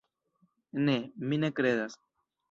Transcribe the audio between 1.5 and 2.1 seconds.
kredas.